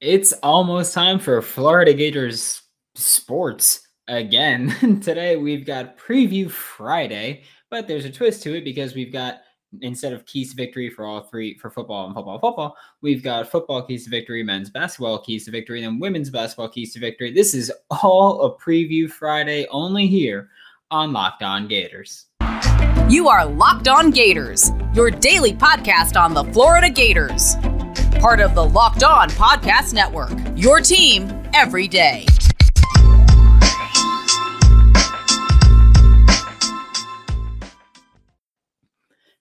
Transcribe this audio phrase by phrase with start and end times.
[0.00, 2.60] It's almost time for Florida Gators
[2.94, 5.00] sports again.
[5.02, 9.40] Today we've got Preview Friday, but there's a twist to it because we've got
[9.80, 13.50] instead of keys to victory for all three for football and football football, we've got
[13.50, 17.32] football keys to victory, men's basketball keys to victory, and women's basketball keys to victory.
[17.32, 20.50] This is all a Preview Friday only here
[20.90, 22.26] on Locked On Gators.
[23.08, 27.56] You are Locked On Gators, your daily podcast on the Florida Gators
[28.18, 30.32] part of the Locked On Podcast Network.
[30.56, 32.26] Your team every day.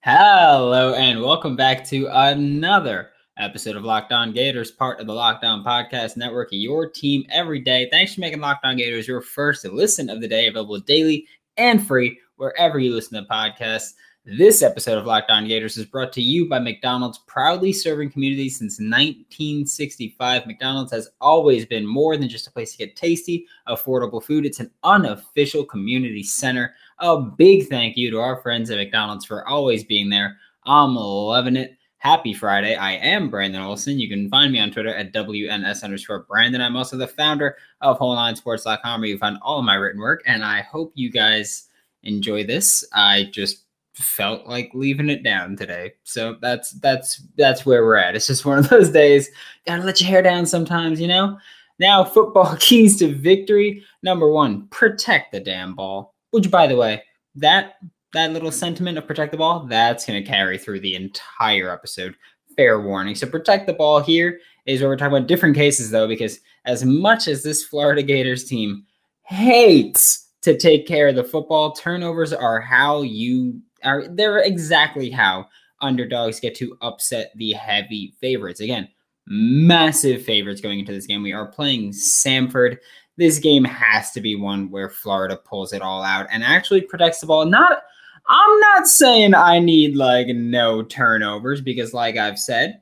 [0.02, 5.44] Hello, and welcome back to another episode of Locked On Gators, part of the Locked
[5.44, 7.88] On Podcast Network, your team every day.
[7.90, 11.26] Thanks for making Locked On Gators your first listen of the day, available daily
[11.58, 13.94] and free wherever you listen to podcasts.
[14.28, 18.58] This episode of Locked On Gators is brought to you by McDonald's, proudly serving communities
[18.58, 20.48] since 1965.
[20.48, 24.44] McDonald's has always been more than just a place to get tasty, affordable food.
[24.44, 26.74] It's an unofficial community center.
[26.98, 30.40] A big thank you to our friends at McDonald's for always being there.
[30.64, 31.78] I'm loving it.
[32.00, 32.76] Happy Friday.
[32.76, 34.00] I am Brandon Olson.
[34.00, 36.62] You can find me on Twitter at WNS underscore Brandon.
[36.62, 40.24] I'm also the founder of WholeNineSports.com where you find all of my written work.
[40.26, 41.68] And I hope you guys
[42.02, 42.84] enjoy this.
[42.92, 43.65] I just
[43.98, 45.94] felt like leaving it down today.
[46.04, 48.16] So that's that's that's where we're at.
[48.16, 49.30] It's just one of those days.
[49.66, 51.38] Gotta let your hair down sometimes, you know.
[51.80, 53.84] Now, football keys to victory.
[54.04, 56.14] Number one, protect the damn ball.
[56.32, 57.04] Which, by the way,
[57.36, 57.76] that
[58.14, 62.16] that little sentiment of protect the ball, that's gonna carry through the entire episode.
[62.56, 63.16] Fair warning.
[63.16, 66.84] So protect the ball here is where we're talking about different cases though, because as
[66.84, 68.86] much as this Florida Gators team
[69.24, 75.48] hates to take care of the football, turnovers are how you are they're exactly how
[75.82, 78.60] underdogs get to upset the heavy favorites.
[78.60, 78.88] Again,
[79.28, 81.24] massive favorites going into this game.
[81.24, 82.78] We are playing Samford.
[83.18, 87.20] This game has to be one where Florida pulls it all out and actually protects
[87.20, 87.46] the ball.
[87.46, 87.84] Not
[88.28, 92.82] I'm not saying I need like no turnovers because like I've said,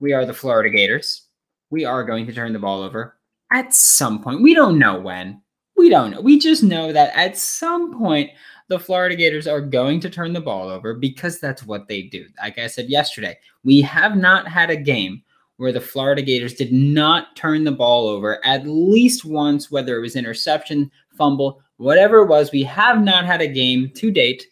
[0.00, 1.22] we are the Florida Gators.
[1.70, 3.16] We are going to turn the ball over
[3.52, 4.42] at some point.
[4.42, 5.42] We don't know when.
[5.76, 6.20] We don't know.
[6.20, 8.30] We just know that at some point
[8.68, 12.26] the Florida Gators are going to turn the ball over because that's what they do.
[12.38, 15.22] Like I said yesterday, we have not had a game
[15.56, 20.00] where the Florida Gators did not turn the ball over at least once, whether it
[20.00, 22.52] was interception, fumble, whatever it was.
[22.52, 24.44] We have not had a game to date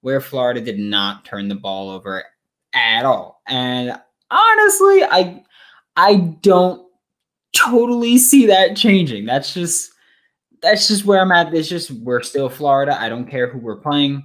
[0.00, 2.24] where Florida did not turn the ball over
[2.72, 3.42] at all.
[3.46, 3.98] And
[4.30, 5.42] honestly, I
[5.96, 6.86] I don't
[7.52, 9.26] totally see that changing.
[9.26, 9.93] That's just
[10.64, 11.54] that's just where I'm at.
[11.54, 13.00] It's just we're still Florida.
[13.00, 14.24] I don't care who we're playing.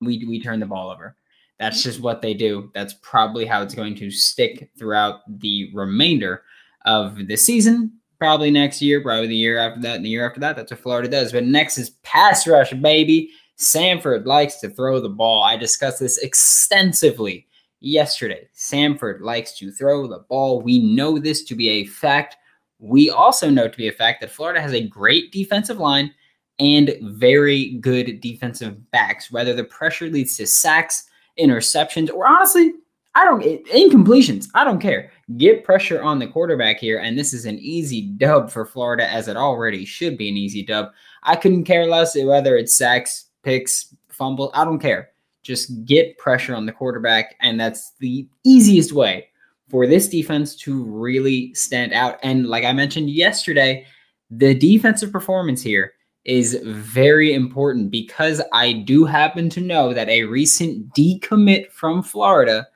[0.00, 1.16] We we turn the ball over.
[1.60, 2.70] That's just what they do.
[2.74, 6.42] That's probably how it's going to stick throughout the remainder
[6.86, 7.92] of the season.
[8.18, 10.56] Probably next year, probably the year after that, and the year after that.
[10.56, 11.32] That's what Florida does.
[11.32, 13.30] But next is pass rush, baby.
[13.58, 15.44] Samford likes to throw the ball.
[15.44, 17.46] I discussed this extensively
[17.80, 18.48] yesterday.
[18.56, 20.62] Samford likes to throw the ball.
[20.62, 22.36] We know this to be a fact.
[22.82, 26.12] We also know to be a fact that Florida has a great defensive line
[26.58, 32.72] and very good defensive backs, whether the pressure leads to sacks, interceptions, or honestly,
[33.14, 34.48] I don't incompletions.
[34.54, 35.12] I don't care.
[35.36, 39.28] Get pressure on the quarterback here, and this is an easy dub for Florida, as
[39.28, 40.90] it already should be an easy dub.
[41.22, 44.50] I couldn't care less whether it's sacks, picks, fumble.
[44.54, 45.10] I don't care.
[45.44, 49.28] Just get pressure on the quarterback, and that's the easiest way
[49.72, 52.18] for this defense to really stand out.
[52.22, 53.86] And like I mentioned yesterday,
[54.30, 55.94] the defensive performance here
[56.24, 62.68] is very important because I do happen to know that a recent decommit from Florida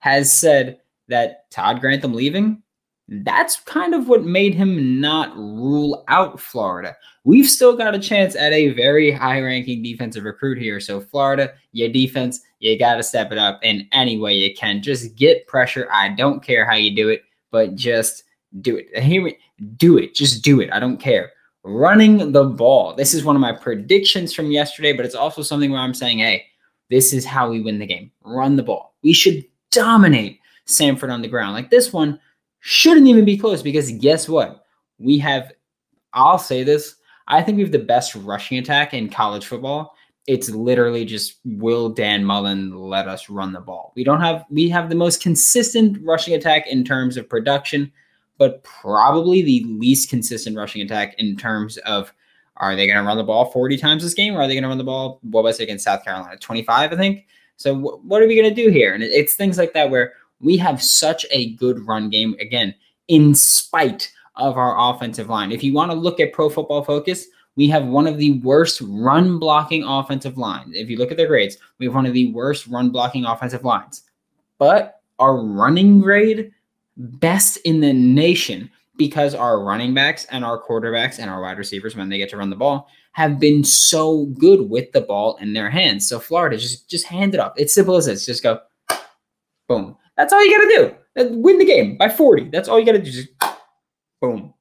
[0.00, 2.62] has said that Todd Grantham leaving
[3.08, 6.96] that's kind of what made him not rule out Florida.
[7.24, 10.80] We've still got a chance at a very high ranking defensive recruit here.
[10.80, 14.82] So, Florida, your defense, you got to step it up in any way you can.
[14.82, 15.88] Just get pressure.
[15.92, 18.24] I don't care how you do it, but just
[18.60, 18.96] do it.
[18.98, 19.38] Hear me?
[19.76, 20.14] Do it.
[20.14, 20.72] Just do it.
[20.72, 21.32] I don't care.
[21.64, 22.94] Running the ball.
[22.94, 26.18] This is one of my predictions from yesterday, but it's also something where I'm saying,
[26.18, 26.46] hey,
[26.90, 28.10] this is how we win the game.
[28.24, 28.94] Run the ball.
[29.02, 31.54] We should dominate Samford on the ground.
[31.54, 32.18] Like this one
[32.62, 34.64] shouldn't even be close because guess what?
[34.98, 35.52] We have,
[36.12, 36.94] I'll say this,
[37.26, 39.96] I think we have the best rushing attack in college football.
[40.28, 43.92] It's literally just will Dan Mullen let us run the ball.
[43.96, 47.90] We don't have, we have the most consistent rushing attack in terms of production,
[48.38, 52.12] but probably the least consistent rushing attack in terms of
[52.58, 54.62] are they going to run the ball 40 times this game or are they going
[54.62, 56.36] to run the ball, what was it against South Carolina?
[56.36, 57.26] 25, I think.
[57.56, 58.94] So w- what are we going to do here?
[58.94, 62.34] And it's things like that where we have such a good run game.
[62.40, 62.74] Again,
[63.08, 65.52] in spite of our offensive line.
[65.52, 68.80] If you want to look at Pro Football Focus, we have one of the worst
[68.82, 70.74] run blocking offensive lines.
[70.74, 73.64] If you look at their grades, we have one of the worst run blocking offensive
[73.64, 74.04] lines.
[74.58, 76.52] But our running grade,
[76.96, 81.96] best in the nation because our running backs and our quarterbacks and our wide receivers,
[81.96, 85.52] when they get to run the ball, have been so good with the ball in
[85.52, 86.08] their hands.
[86.08, 87.54] So Florida just just hand it up.
[87.58, 88.24] It's simple as this.
[88.24, 88.60] Just go,
[89.68, 89.96] boom.
[90.16, 91.36] That's all you got to do.
[91.40, 92.50] Win the game by 40.
[92.50, 93.10] That's all you got to do.
[93.10, 93.28] Just
[94.20, 94.54] boom.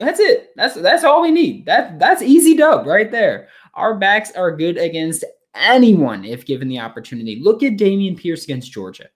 [0.00, 0.50] That's it.
[0.54, 1.66] That's that's all we need.
[1.66, 3.48] That that's easy dub right there.
[3.74, 5.24] Our backs are good against
[5.54, 7.40] anyone if given the opportunity.
[7.42, 9.08] Look at Dameon Pierce against Georgia.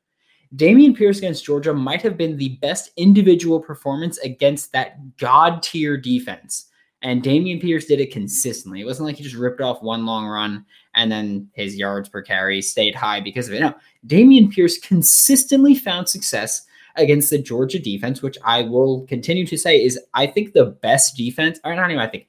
[0.56, 5.96] Dameon Pierce against Georgia might have been the best individual performance against that god tier
[5.96, 6.69] defense.
[7.02, 8.81] And Dameon Pierce did it consistently.
[8.81, 10.64] It wasn't like he just ripped off one long run
[10.94, 13.60] and then his yards per carry stayed high because of it.
[13.60, 13.75] No,
[14.06, 16.66] Dameon Pierce consistently found success
[16.96, 21.16] against the Georgia defense, which I will continue to say is, I think, the best
[21.16, 21.58] defense.
[21.64, 22.26] Or not even I think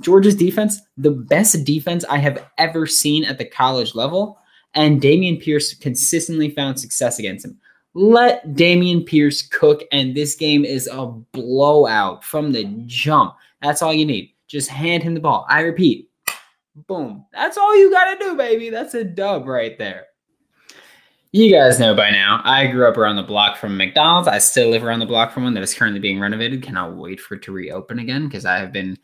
[0.00, 4.38] Georgia's defense, the best defense I have ever seen at the college level.
[4.74, 7.58] And Dameon Pierce consistently found success against him.
[7.94, 13.36] Let Dameon Pierce cook, and this game is a blowout from the jump.
[13.64, 14.34] That's all you need.
[14.46, 15.46] Just hand him the ball.
[15.48, 16.10] I repeat,
[16.86, 17.24] boom.
[17.32, 18.68] That's all you got to do, baby.
[18.68, 20.06] That's a dub right there.
[21.32, 24.28] You guys know by now, I grew up around the block from McDonald's.
[24.28, 26.62] I still live around the block from one that is currently being renovated.
[26.62, 28.98] Cannot wait for it to reopen again because I have been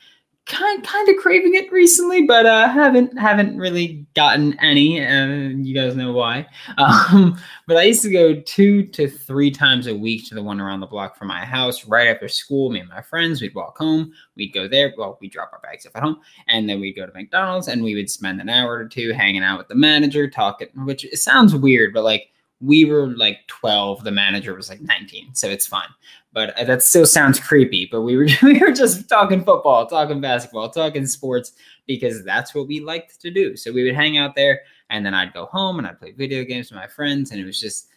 [0.50, 5.04] kind kind of craving it recently, but uh, haven't haven't really gotten any.
[5.04, 6.46] Uh, you guys know why.
[6.80, 10.60] Um, but I used to go two to three times a week to the one
[10.60, 12.70] around the block from my house right after school.
[12.70, 14.12] Me and my friends, we'd walk home.
[14.34, 14.94] We'd go there.
[14.96, 17.82] Well, we drop our bags off at home, and then we'd go to McDonald's, and
[17.82, 20.68] we would spend an hour or two hanging out with the manager, talking.
[20.74, 25.34] Which it sounds weird, but like we were like 12 the manager was like 19
[25.34, 25.88] so it's fine.
[26.32, 30.20] But uh, that still sounds creepy but we were we were just talking football talking
[30.20, 31.52] basketball talking sports
[31.86, 33.56] because that's what we liked to do.
[33.56, 34.60] So we would hang out there
[34.90, 37.44] and then i'd go home and i'd play video games with my friends and it
[37.44, 37.88] was just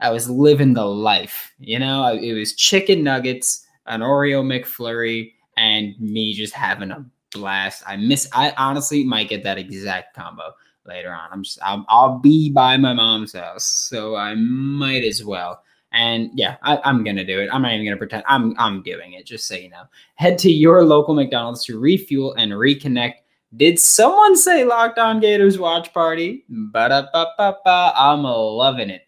[0.00, 2.06] i was living the life you know?
[2.12, 7.82] It was chicken nuggets an oreo mcflurry and me just having a blast.
[7.86, 10.52] I miss i honestly might get that exact combo
[10.90, 11.28] later on.
[11.32, 15.62] I'm just I'll, I'll be by my mom's house, so I might as well.
[15.92, 17.48] And yeah, I, am gonna do it.
[17.52, 18.24] I'm not even gonna pretend.
[18.28, 19.24] I'm I'm doing it.
[19.24, 19.84] Just so you know.
[20.16, 23.14] Head to your local McDonald's to refuel and reconnect.
[23.56, 26.44] Did someone say Locked On Gators watch party?
[26.48, 27.92] Ba-da-ba-ba-ba.
[27.96, 29.02] I'm loving it.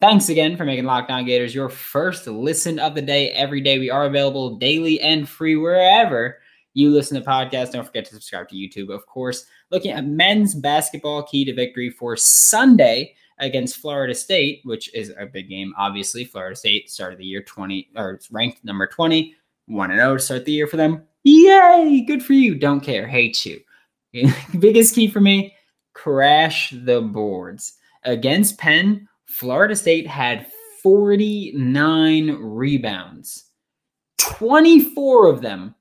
[0.00, 3.30] Thanks again for making Locked On Gators your first listen of the day.
[3.30, 6.38] Every day we are available daily and free wherever
[6.74, 7.72] you listen to podcasts.
[7.72, 9.46] Don't forget to subscribe to YouTube, of course.
[9.74, 15.26] Looking at men's basketball key to victory for Sunday against Florida State, which is a
[15.26, 15.74] big game.
[15.76, 19.34] Obviously, Florida State started the year 20 or ranked number 20,
[19.66, 21.02] 1 0 to start the year for them.
[21.24, 22.04] Yay!
[22.06, 22.54] Good for you.
[22.54, 23.08] Don't care.
[23.08, 23.60] Hate you.
[24.60, 25.52] Biggest key for me
[25.94, 27.74] crash the boards.
[28.04, 30.46] Against Penn, Florida State had
[30.82, 33.44] 49 rebounds.
[34.18, 35.74] 24 of them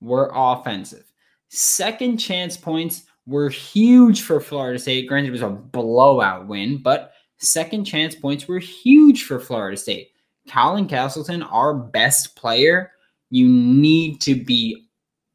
[0.00, 1.04] were offensive.
[1.48, 5.08] Second chance points were huge for Florida State.
[5.08, 10.10] Granted, it was a blowout win, but second chance points were huge for Florida State.
[10.48, 12.92] Colin Castleton, our best player,
[13.30, 14.88] you need to be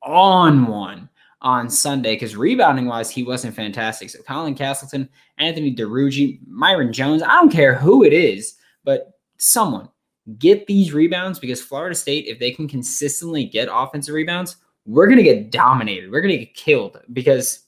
[0.04, 1.10] on one
[1.42, 4.10] on Sunday because rebounding wise, he wasn't fantastic.
[4.10, 5.08] So Colin Castleton,
[5.38, 9.90] Anthony Duruji, Myreon Jones, I don't care who it is, but someone
[10.40, 15.18] get these rebounds because Florida State, if they can consistently get offensive rebounds, we're going
[15.18, 16.12] to get dominated.
[16.12, 17.67] We're going to get killed because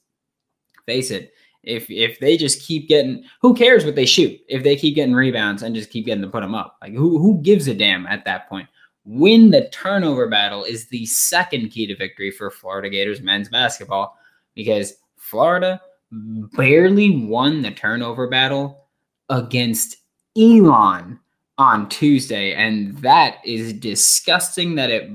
[0.89, 4.39] face it, if if they just keep getting who cares what they shoot?
[4.48, 7.19] If they keep getting rebounds and just keep getting to put them up like who
[7.19, 8.67] who gives a damn at that point?
[9.05, 14.17] Win the turnover battle is the second key to victory for Florida Gators men's basketball
[14.55, 15.81] because Florida
[16.12, 18.88] barely won the turnover battle
[19.29, 19.98] against
[20.38, 21.19] Elon
[21.60, 25.10] on Tuesday and that is disgusting that it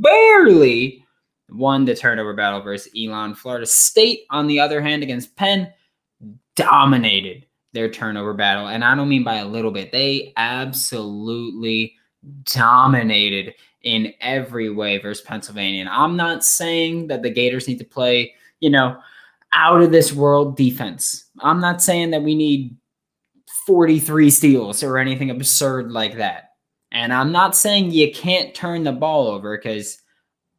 [0.00, 1.04] barely
[1.50, 3.34] won the turnover battle versus Elon.
[3.34, 5.72] Florida State, on the other hand, against Penn,
[6.56, 8.68] dominated their turnover battle.
[8.68, 11.94] And I don't mean by a little bit, they absolutely
[12.44, 15.80] dominated in every way versus Pennsylvania.
[15.80, 18.98] And I'm not saying that the Gators need to play, you know,
[19.52, 21.26] out of this world defense.
[21.40, 22.76] I'm not saying that we need
[23.66, 26.54] 43 steals or anything absurd like that.
[26.90, 29.98] And I'm not saying you can't turn the ball over because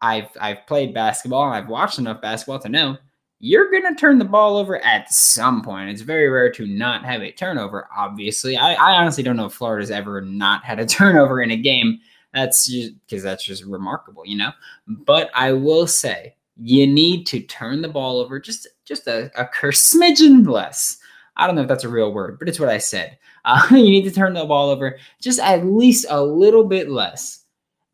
[0.02, 2.98] I've I've played basketball and I've watched enough basketball to know
[3.40, 5.90] you're gonna turn the ball over at some point.
[5.90, 7.88] It's very rare to not have a turnover.
[7.96, 11.58] Obviously, I, I honestly don't know if Florida's ever not had a turnover in a
[11.58, 12.00] game.
[12.34, 14.52] That's because that's just remarkable, you know.
[14.88, 19.46] But I will say you need to turn the ball over just just a, a
[19.48, 20.98] smidgen less.
[21.38, 23.18] I don't know if that's a real word, but it's what I said.
[23.46, 27.46] Uh, you need to turn the ball over just at least a little bit less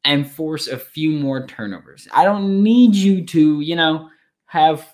[0.05, 2.07] and force a few more turnovers.
[2.13, 4.09] I don't need you to, you know,
[4.45, 4.87] have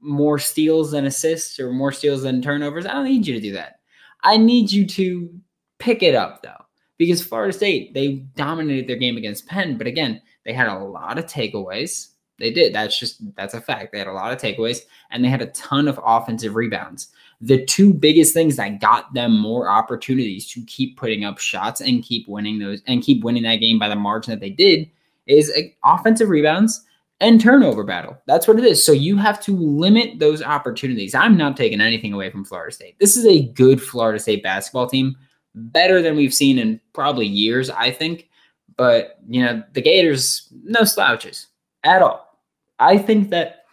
[0.00, 2.86] more steals than assists or more steals than turnovers.
[2.86, 3.80] I don't need you to do that.
[4.22, 5.30] I need you to
[5.78, 6.64] pick it up though,
[6.98, 11.18] because Florida State, they dominated their game against Penn, but again, they had a lot
[11.18, 12.08] of takeaways.
[12.38, 12.74] They did.
[12.74, 13.92] That's just that's a fact.
[13.92, 17.08] They had a lot of takeaways and they had a ton of offensive rebounds.
[17.40, 22.02] The two biggest things that got them more opportunities to keep putting up shots and
[22.02, 24.90] keep winning those and keep winning that game by the margin that they did
[25.26, 25.52] is
[25.84, 26.84] offensive rebounds
[27.20, 28.16] and turnover battle.
[28.26, 28.84] That's what it is.
[28.84, 31.14] So you have to limit those opportunities.
[31.14, 32.98] I'm not taking anything away from Florida State.
[32.98, 35.16] This is a good Florida State basketball team,
[35.54, 38.28] better than we've seen in probably years, I think.
[38.76, 41.48] But, you know, the Gators, no slouches
[41.82, 42.38] at all.
[42.78, 43.64] I think that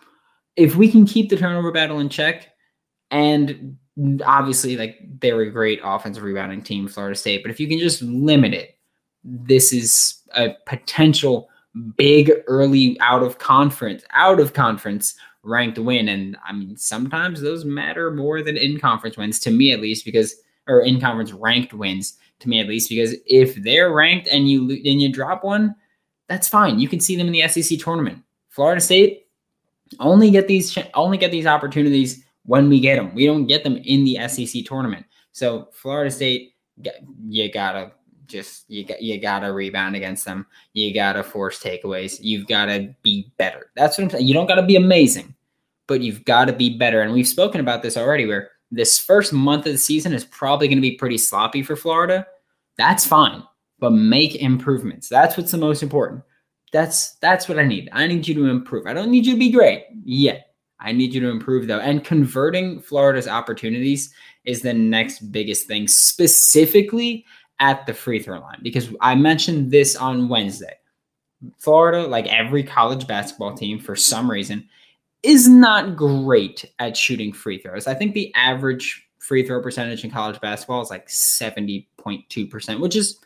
[0.55, 2.54] if we can keep the turnover battle in check,
[3.15, 3.77] and
[4.25, 8.01] obviously, like they're a great offensive rebounding team, Florida State, but if you can just
[8.01, 8.77] limit it,
[9.24, 11.50] this is a potential
[11.95, 16.10] big early out of conference, out of conference ranked win.
[16.10, 20.03] And I mean, sometimes those matter more than in conference wins to me, at least,
[20.03, 20.36] because
[20.67, 24.72] or in conference ranked wins to me, at least, because if they're ranked and you
[24.72, 25.74] and you drop one,
[26.27, 26.79] that's fine.
[26.79, 28.22] You can see them in the SEC tournament.
[28.50, 29.27] Florida State
[30.01, 33.13] only get these only get these opportunities when we get them.
[33.13, 35.05] We don't get them in the SEC tournament.
[35.31, 36.53] So Florida State,
[37.27, 37.91] you gotta
[38.27, 40.45] just you got you gotta rebound against them.
[40.73, 42.19] You gotta force takeaways.
[42.21, 43.71] You've gotta be better.
[43.75, 44.27] That's what I'm saying.
[44.27, 45.35] You don't gotta be amazing,
[45.87, 47.01] but you've got to be better.
[47.01, 48.25] And we've spoken about this already.
[48.25, 51.75] Where this first month of the season is probably going to be pretty sloppy for
[51.75, 52.25] Florida.
[52.77, 53.43] That's fine,
[53.79, 55.07] but make improvements.
[55.07, 56.23] That's what's the most important.
[56.73, 57.89] That's that's what I need.
[57.93, 58.85] I need you to improve.
[58.87, 60.54] I don't need you to be great yet.
[60.86, 61.80] I need you to improve though.
[61.80, 64.13] And converting Florida's opportunities
[64.46, 67.25] is the next biggest thing, specifically
[67.60, 70.75] at the free throw line, because I mentioned this on Wednesday.
[71.58, 74.68] Florida, like every college basketball team, for some reason,
[75.24, 77.88] is not great at shooting free throws.
[77.88, 83.20] I think the average free throw percentage in college basketball is like 70.2%, which is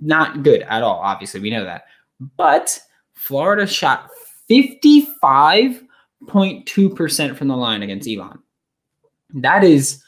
[0.00, 1.00] not good at all.
[1.00, 1.84] Obviously, we know that.
[2.36, 2.80] But
[3.14, 4.10] Florida shot
[6.24, 8.38] 55.2% from the line against Elon.
[9.34, 10.02] That is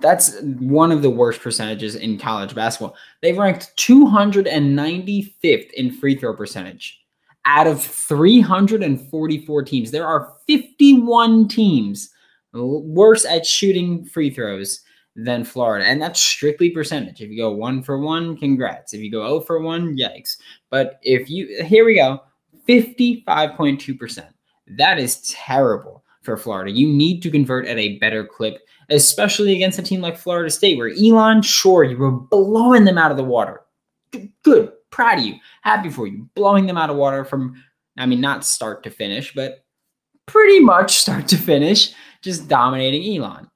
[0.00, 2.94] that's one of the worst percentages in college basketball.
[3.22, 7.00] They've ranked 295th in free throw percentage
[7.46, 9.90] out of 344 teams.
[9.90, 12.10] There are 51 teams
[12.52, 14.82] worse at shooting free throws
[15.16, 15.86] than Florida.
[15.86, 17.22] And that's strictly percentage.
[17.22, 18.92] If you go one for one, congrats.
[18.92, 20.36] If you go 0 for one, yikes.
[20.70, 22.22] But if you, here we go
[22.68, 24.28] 55.2%.
[24.76, 26.70] That is terrible for Florida.
[26.70, 28.58] You need to convert at a better clip,
[28.90, 33.10] especially against a team like Florida State, where Elon, sure, you were blowing them out
[33.10, 33.62] of the water.
[34.42, 34.72] Good.
[34.90, 35.34] Proud of you.
[35.62, 36.28] Happy for you.
[36.34, 37.62] Blowing them out of water from,
[37.96, 39.64] I mean, not start to finish, but
[40.26, 43.48] pretty much start to finish, just dominating Elon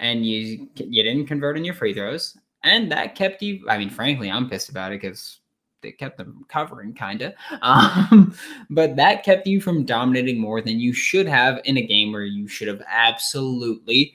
[0.00, 3.64] and you you didn't convert in your free throws, and that kept you.
[3.68, 5.39] I mean, frankly, I'm pissed about it because
[5.82, 7.34] they kept them covering, kind of.
[7.62, 8.34] Um,
[8.70, 12.24] but that kept you from dominating more than you should have in a game where
[12.24, 14.14] you should have absolutely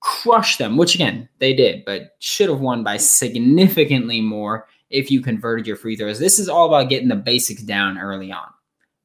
[0.00, 5.20] crushed them, which again, they did, but should have won by significantly more if you
[5.20, 6.18] converted your free throws.
[6.18, 8.48] This is all about getting the basics down early on.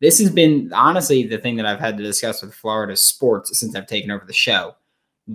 [0.02, 3.76] This has been honestly the thing that I've had to discuss with Florida sports since
[3.76, 4.76] I've taken over the show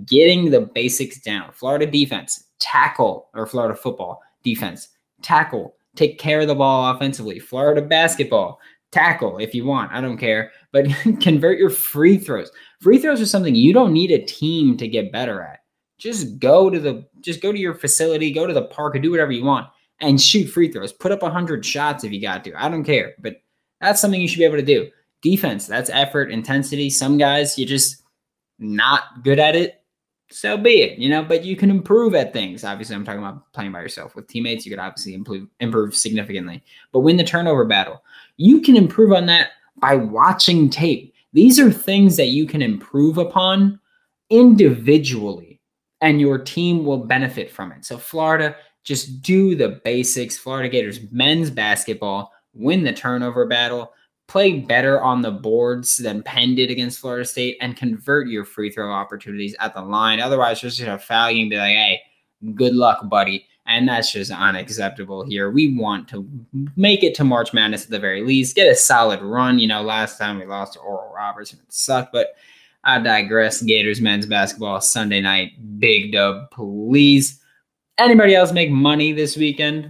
[0.05, 1.51] getting the basics down.
[1.53, 4.89] Florida defense, tackle, or Florida football defense,
[5.21, 7.39] tackle, take care of the ball offensively.
[7.39, 8.59] Florida basketball,
[8.91, 9.91] tackle if you want.
[9.91, 10.51] I don't care.
[10.71, 10.87] But
[11.21, 12.51] convert your free throws.
[12.81, 15.59] Free throws are something you don't need a team to get better at.
[15.97, 19.11] Just go to the just go to your facility, go to the park, or do
[19.11, 19.67] whatever you want
[19.99, 20.91] and shoot free throws.
[20.91, 22.53] Put up 100 shots if you got to.
[22.55, 23.13] I don't care.
[23.19, 23.41] But
[23.79, 24.89] that's something you should be able to do.
[25.21, 26.89] Defense, that's effort, intensity.
[26.89, 28.03] Some guys, you're just
[28.57, 29.80] not good at it
[30.31, 32.63] so be it, you know, but you can improve at things.
[32.63, 34.15] Obviously, I'm talking about playing by yourself.
[34.15, 36.63] With teammates, you could obviously improve improve significantly.
[36.91, 38.03] But win the turnover battle.
[38.37, 41.13] You can improve on that by watching tape.
[41.33, 43.79] These are things that you can improve upon
[44.29, 45.59] individually,
[46.01, 47.85] and your team will benefit from it.
[47.85, 50.37] So, Florida, just do the basics.
[50.37, 53.93] Florida Gators men's basketball, win the turnover battle
[54.31, 58.71] play better on the boards than Penn did against Florida State and convert your free
[58.71, 60.21] throw opportunities at the line.
[60.21, 62.01] Otherwise, you're just gonna foul you and be like, hey,
[62.55, 63.45] good luck, buddy.
[63.65, 65.51] And that's just unacceptable here.
[65.51, 66.25] We want to
[66.77, 69.59] make it to March Madness at the very least, get a solid run.
[69.59, 72.29] You know, last time we lost to Oral Roberts and it sucked, but
[72.85, 73.61] I digress.
[73.61, 77.37] Gators men's basketball Sunday night, big dub, please.
[77.97, 79.89] Anybody else make money this weekend?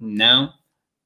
[0.00, 0.52] No,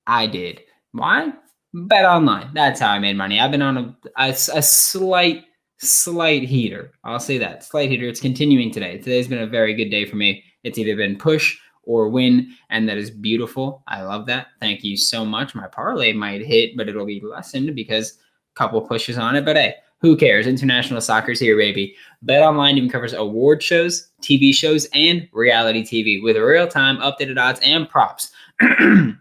[0.06, 0.60] I did.
[0.92, 1.32] Why?
[1.74, 2.50] Bet online.
[2.54, 3.38] That's how I made money.
[3.38, 5.44] I've been on a, a, a slight,
[5.78, 6.92] slight heater.
[7.04, 8.08] I'll say that slight heater.
[8.08, 8.98] It's continuing today.
[8.98, 10.42] Today's been a very good day for me.
[10.64, 13.82] It's either been push or win, and that is beautiful.
[13.86, 14.48] I love that.
[14.60, 15.54] Thank you so much.
[15.54, 19.44] My parlay might hit, but it'll be lessened because a couple pushes on it.
[19.44, 20.46] But hey, who cares?
[20.46, 21.96] International soccer's here, baby.
[22.22, 27.38] Bet Online even covers award shows, TV shows, and reality TV with real time updated
[27.38, 29.18] odds and props on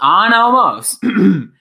[0.00, 1.02] almost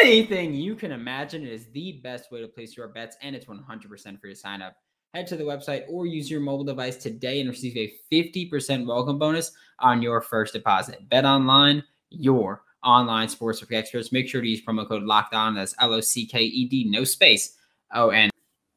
[0.00, 1.46] anything you can imagine.
[1.46, 4.62] It is the best way to place your bets, and it's 100% free to sign
[4.62, 4.76] up.
[5.14, 9.18] Head to the website or use your mobile device today and receive a 50% welcome
[9.18, 11.08] bonus on your first deposit.
[11.08, 14.10] Bet Online, your online sportsbook experts.
[14.10, 15.54] Make sure to use promo code Locked On.
[15.54, 17.58] That's L O C K E D, no space
[17.92, 18.30] Oh, and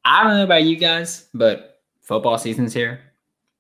[0.04, 3.00] I don't know about you guys, but football season's here,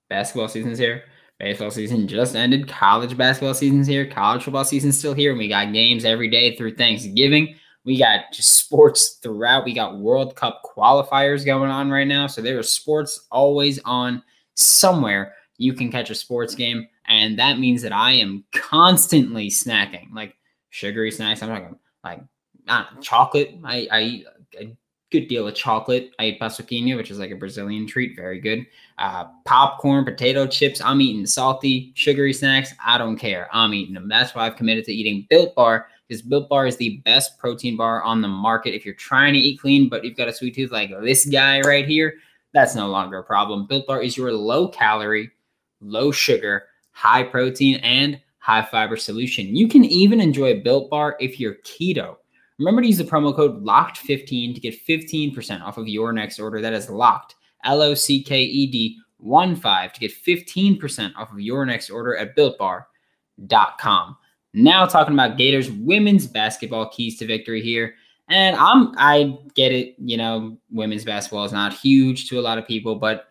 [0.09, 1.05] basketball season's here,
[1.39, 5.31] baseball season just ended, college basketball season's here, college football season's still here.
[5.31, 7.55] And we got games every day through Thanksgiving.
[7.83, 9.65] We got just sports throughout.
[9.65, 12.27] We got World Cup qualifiers going on right now.
[12.27, 14.23] So there are sports always on
[14.55, 15.33] somewhere.
[15.57, 16.87] You can catch a sports game.
[17.07, 20.35] And that means that I am constantly snacking, like
[20.69, 21.43] sugary snacks.
[21.43, 22.21] I'm talking like
[22.67, 23.55] uh, chocolate.
[23.63, 24.25] I, I eat
[25.11, 26.11] good deal of chocolate.
[26.19, 28.65] I eat paçoquinha, which is like a Brazilian treat, very good.
[28.97, 30.81] Uh, popcorn, potato chips.
[30.81, 32.73] I'm eating salty, sugary snacks.
[32.83, 33.47] I don't care.
[33.53, 34.07] I'm eating them.
[34.07, 37.77] That's why I've committed to eating Built Bar because Built Bar is the best protein
[37.77, 38.75] bar on the market.
[38.75, 41.61] If you're trying to eat clean, but you've got a sweet tooth like this guy
[41.61, 42.15] right here,
[42.53, 43.65] that's no longer a problem.
[43.65, 45.31] Built Bar is your low calorie,
[45.81, 49.55] low sugar, high protein, and high fiber solution.
[49.55, 52.17] You can even enjoy Built Bar if you're keto.
[52.59, 56.61] Remember to use the promo code LOCKED15 to get 15% off of your next order.
[56.61, 61.31] That is locked, L O C K E D 1 5 to get 15% off
[61.31, 64.17] of your next order at builtbar.com.
[64.53, 67.95] Now talking about Gators women's basketball keys to victory here.
[68.29, 72.57] And I'm I get it, you know, women's basketball is not huge to a lot
[72.57, 73.27] of people, but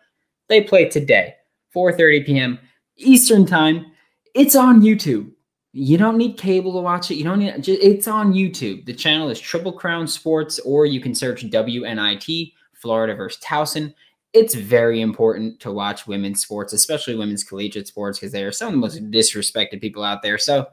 [0.47, 1.35] they play today,
[1.75, 2.59] 4:30 p.m.
[2.97, 3.87] Eastern time.
[4.35, 5.31] It's on YouTube.
[5.77, 7.15] You don't need cable to watch it.
[7.15, 8.85] You don't need it's on YouTube.
[8.85, 13.93] The channel is Triple Crown Sports, or you can search WNIT Florida versus Towson.
[14.31, 18.67] It's very important to watch women's sports, especially women's collegiate sports, because they are some
[18.67, 20.37] of the most disrespected people out there.
[20.37, 20.65] So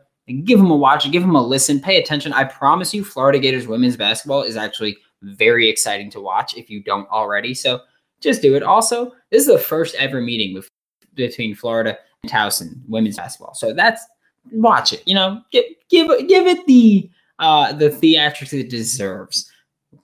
[0.45, 2.33] give them a watch, give them a listen, pay attention.
[2.33, 6.81] I promise you, Florida Gators women's basketball is actually very exciting to watch if you
[6.81, 7.55] don't already.
[7.55, 7.81] So
[8.21, 8.63] just do it.
[8.63, 10.69] Also, this is the first ever meeting with,
[11.15, 13.55] between Florida and Towson women's basketball.
[13.55, 14.07] So that's
[14.51, 15.03] watch it.
[15.07, 19.51] You know, give give give it the uh the theatrics it deserves.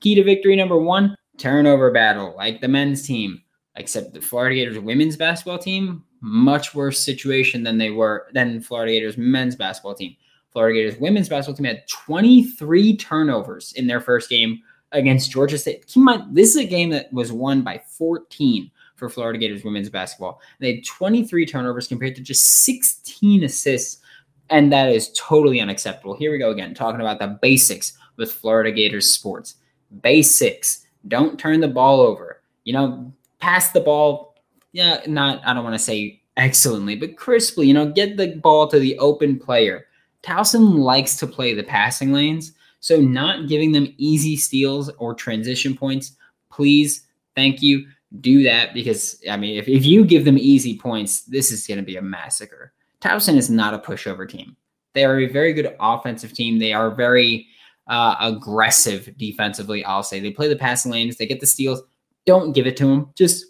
[0.01, 3.42] Key to victory number one: turnover battle, like the men's team.
[3.77, 8.92] Except the Florida Gators women's basketball team, much worse situation than they were than Florida
[8.92, 10.16] Gators men's basketball team.
[10.51, 14.61] Florida Gators women's basketball team had 23 turnovers in their first game
[14.92, 15.87] against Georgia State.
[15.87, 19.62] Keep in mind, this is a game that was won by 14 for Florida Gators
[19.62, 20.40] women's basketball.
[20.59, 24.03] They had 23 turnovers compared to just 16 assists
[24.50, 26.16] and that is totally unacceptable.
[26.16, 29.56] Here we go again, talking about the basics with Florida Gators sports.
[30.02, 30.87] Basics.
[31.06, 32.42] Don't turn the ball over.
[32.64, 34.37] You know, pass the ball.
[34.72, 37.66] Yeah, not, I don't want to say excellently, but crisply.
[37.66, 39.87] You know, get the ball to the open player.
[40.22, 42.52] Towson likes to play the passing lanes.
[42.80, 46.12] So, not giving them easy steals or transition points,
[46.50, 47.87] please, thank you,
[48.20, 51.78] do that because, I mean, if, if you give them easy points, this is going
[51.78, 52.72] to be a massacre.
[53.00, 54.56] Towson is not a pushover team.
[54.94, 56.58] They are a very good offensive team.
[56.58, 57.46] They are very
[57.88, 60.20] uh, aggressive defensively, I'll say.
[60.20, 61.82] They play the passing lanes, they get the steals.
[62.26, 63.11] Don't give it to them.
[63.16, 63.46] Just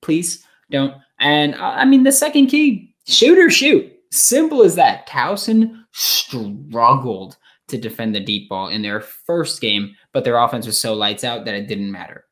[0.00, 0.94] please don't.
[1.18, 3.92] And uh, I mean, the second key shoot or shoot.
[4.12, 5.06] Simple as that.
[5.06, 7.36] Towson struggled
[7.68, 11.24] to defend the deep ball in their first game, but their offense was so lights
[11.24, 12.24] out that it didn't matter.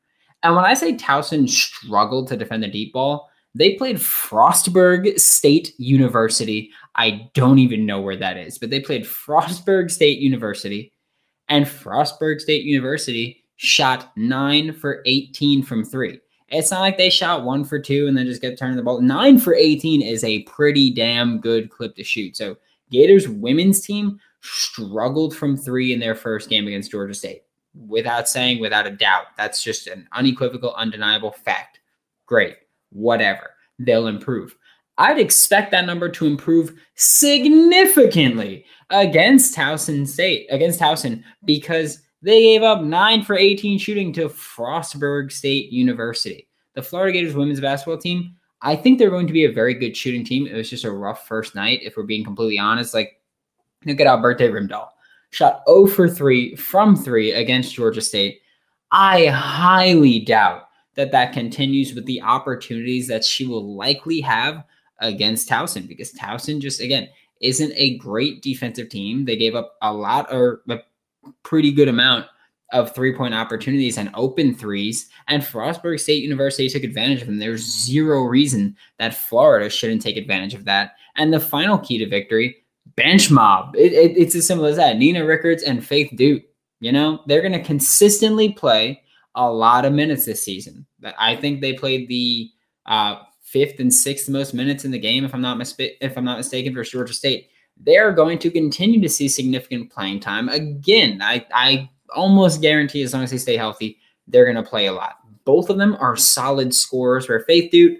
[0.43, 5.73] And when I say Towson struggled to defend the deep ball, they played Frostburg State
[5.77, 6.71] University.
[6.95, 10.93] I don't even know where that is, but they played Frostburg State University,
[11.47, 16.19] and Frostburg State University shot nine for 18 from three.
[16.49, 19.01] It's not like they shot one for two and then just kept turning the ball.
[19.01, 22.37] Nine for 18 is a pretty damn good clip to shoot.
[22.37, 22.57] So
[22.89, 27.43] Gators women's team struggled from three in their first game against Georgia State.
[27.75, 29.25] Without saying, without a doubt.
[29.37, 31.81] That's just an unequivocal, undeniable fact.
[32.25, 32.55] Great
[32.91, 33.51] whatever.
[33.77, 34.55] They'll improve.
[34.97, 42.63] I'd expect that number to improve significantly against Towson State, against Towson, because they gave
[42.63, 46.49] up nine for 18 shooting to Frostburg State University.
[46.75, 49.95] The Florida Gators women's basketball team, I think they're going to be a very good
[49.95, 50.45] shooting team.
[50.45, 52.93] It was just a rough first night, if we're being completely honest.
[52.93, 53.21] Like,
[53.85, 54.87] look at Alberte Rimdal.
[55.31, 58.41] Shot 0 for 3 from 3 against Georgia State.
[58.91, 60.63] I highly doubt
[60.95, 64.63] that that continues with the opportunities that she will likely have
[64.99, 67.07] against Towson because Towson just, again,
[67.41, 69.25] isn't a great defensive team.
[69.25, 70.79] They gave up a lot or a
[71.43, 72.25] pretty good amount
[72.71, 75.09] of three point opportunities and open threes.
[75.27, 77.39] And Frostburg State University took advantage of them.
[77.39, 80.91] There's zero reason that Florida shouldn't take advantage of that.
[81.15, 82.57] And the final key to victory
[82.95, 83.75] bench mob.
[83.75, 84.97] It, it, it's as simple as that.
[84.97, 86.41] Nina Rickards and Faith Dut,
[86.79, 89.01] you know, they're going to consistently play
[89.39, 90.85] a lot of minutes this season.
[91.17, 92.49] I think they played the
[92.85, 96.25] uh, fifth and sixth most minutes in the game, if I'm not mispa- if I'm
[96.25, 97.49] not mistaken, for Georgia State.
[97.77, 100.49] They're going to continue to see significant playing time.
[100.49, 103.97] Again, I, I almost guarantee as long as they stay healthy,
[104.27, 105.15] they're going to play a lot.
[105.45, 107.29] Both of them are solid scorers.
[107.29, 107.97] Where Faith Dut,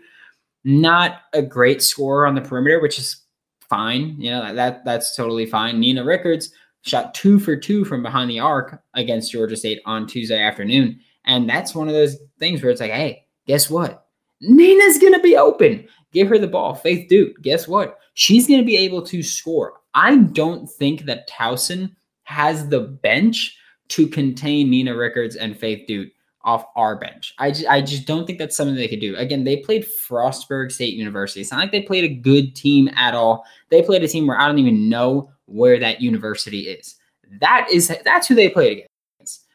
[0.65, 3.23] not a great scorer on the perimeter, which is
[3.69, 4.15] fine.
[4.19, 5.80] You know that that's totally fine.
[5.80, 10.41] Nina Rickards shot two for two from behind the arc against Georgia State on Tuesday
[10.41, 14.05] afternoon, and that's one of those things where it's like, hey, guess what?
[14.41, 15.88] Nina's going to be open.
[16.12, 16.75] Give her the ball.
[16.75, 17.99] Faith Dut, guess what?
[18.13, 19.73] She's going to be able to score.
[19.93, 23.58] I don't think that Towson has the bench
[23.89, 26.08] to contain Nina Rickards and Faith Dut
[26.43, 27.34] off our bench.
[27.38, 29.15] I just, I just don't think that's something they could do.
[29.17, 31.41] Again, they played Frostburg State University.
[31.41, 33.43] It's not like they played a good team at all.
[33.69, 36.95] They played a team where I don't even know where that university is.
[37.41, 38.86] That is that's who they played
[39.19, 39.45] against.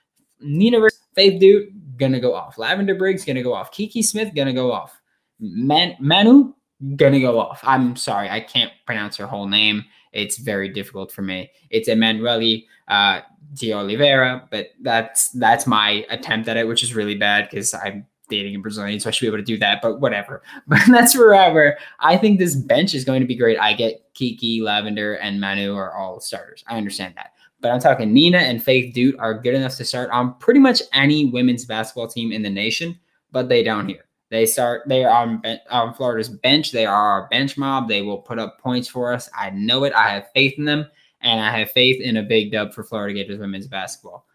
[0.41, 0.79] Nina
[1.15, 2.59] Faith Dut, gonna go off.
[2.59, 3.71] Lavender Briggs gonna go off.
[3.71, 5.01] Kiki Smith gonna go off.
[5.41, 6.53] Man, Manu
[6.97, 7.61] gonna go off.
[7.63, 9.85] I'm sorry, I can't pronounce her whole name.
[10.13, 11.51] It's very difficult for me.
[11.71, 13.21] It's Emanuele uh,
[13.55, 18.07] de Oliveira, but that's that's my attempt at it, which is really bad because I'm
[18.29, 19.81] dating a Brazilian, so I should be able to do that.
[19.83, 20.43] But whatever.
[20.67, 21.77] But that's wherever.
[22.01, 23.59] I think this bench is going to be great.
[23.59, 26.65] I get Kiki, Lavender, and Manu are all starters.
[26.67, 30.11] I understand that but I'm talking Nina and Faith Dut are good enough to start
[30.11, 32.99] on pretty much any women's basketball team in the nation,
[33.33, 34.05] but they don't here.
[34.31, 34.83] They start.
[34.89, 36.73] They are on, on Florida's bench.
[36.73, 37.89] They are our bench mob.
[37.89, 39.31] They will put up points for us.
[39.37, 39.93] I know it.
[39.93, 40.87] I have faith in them,
[41.21, 44.27] and I have faith in a big dub for Florida Gators women's basketball.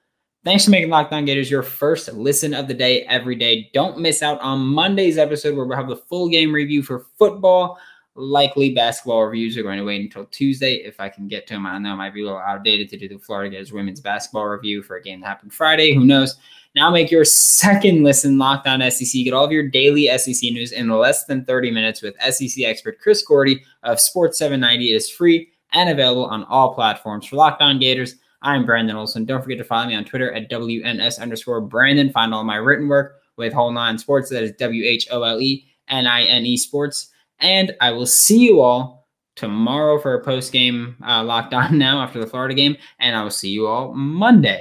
[0.45, 3.69] Thanks for making Locked On Gators your first listen of the day every day.
[3.73, 7.77] Don't miss out on Monday's episode where we'll have the full game review for football
[8.15, 11.65] likely basketball reviews are going to wait until Tuesday if I can get to them.
[11.65, 14.45] I know it might be a little outdated to do the Florida Gators women's basketball
[14.45, 15.93] review for a game that happened Friday.
[15.93, 16.35] Who knows?
[16.75, 19.23] Now make your second listen Locked On SEC.
[19.23, 22.99] Get all of your daily SEC news in less than 30 minutes with SEC expert
[22.99, 24.91] Chris Gordy of Sports 790.
[24.91, 27.25] It is free and available on all platforms.
[27.25, 29.25] For Locked On Gators, I'm Brandon Olson.
[29.25, 32.11] Don't forget to follow me on Twitter at WNS underscore Brandon.
[32.11, 34.29] Find all my written work with Whole Nine Sports.
[34.29, 37.09] That is W H O L E N I N E Sports.
[37.39, 42.01] And I will see you all tomorrow for a post game uh, locked on now
[42.01, 42.75] after the Florida game.
[42.99, 44.57] And I will see you all Monday.